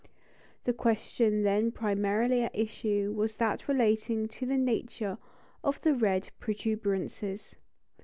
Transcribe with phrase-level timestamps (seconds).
[0.63, 5.19] The question then primarily at issue was that relating to the nature
[5.63, 7.55] of the red protuberances.